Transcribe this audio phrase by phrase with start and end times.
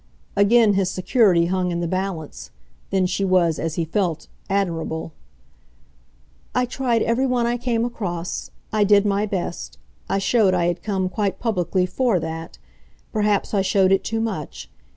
[0.35, 2.49] Again his security hung in the balance
[2.89, 5.11] then she was, as he felt, admirable.
[6.55, 8.49] "I tried everyone I came across.
[8.73, 9.77] I did my best.
[10.09, 12.57] I showed I had come, quite publicly, FOR that.
[13.13, 14.71] Perhaps I showed it too much.